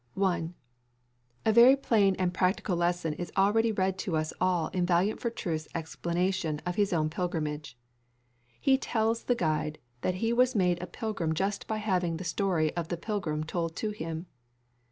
1. 0.15 0.55
A 1.45 1.53
very 1.53 1.75
plain 1.75 2.15
and 2.17 2.33
practical 2.33 2.75
lesson 2.75 3.13
is 3.13 3.31
already 3.37 3.71
read 3.71 3.99
to 3.99 4.17
us 4.17 4.33
all 4.41 4.69
in 4.69 4.83
Valiant 4.83 5.19
for 5.19 5.29
truth's 5.29 5.67
explanation 5.75 6.59
of 6.65 6.73
his 6.73 6.91
own 6.91 7.07
pilgrimage. 7.07 7.77
He 8.59 8.79
tells 8.79 9.25
the 9.25 9.35
guide 9.35 9.77
that 10.01 10.15
he 10.15 10.33
was 10.33 10.55
made 10.55 10.81
a 10.81 10.87
pilgrim 10.87 11.35
just 11.35 11.67
by 11.67 11.77
having 11.77 12.17
the 12.17 12.23
story 12.23 12.75
of 12.75 12.87
The 12.87 12.97
Pilgrim 12.97 13.43
told 13.43 13.75
to 13.75 13.91
him. 13.91 14.25